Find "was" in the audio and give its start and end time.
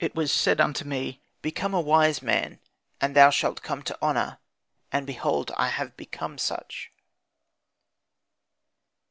0.14-0.32